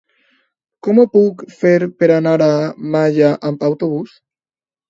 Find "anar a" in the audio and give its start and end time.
2.15-2.49